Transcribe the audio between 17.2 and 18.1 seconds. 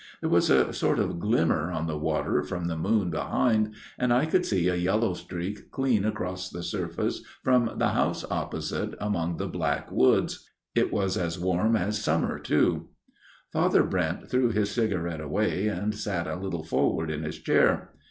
his chair.